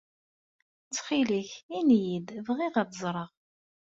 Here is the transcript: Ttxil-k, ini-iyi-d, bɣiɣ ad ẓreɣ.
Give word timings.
Ttxil-k, 0.83 1.51
ini-iyi-d, 1.77 2.27
bɣiɣ 2.47 2.73
ad 2.81 2.91
ẓreɣ. 3.01 3.29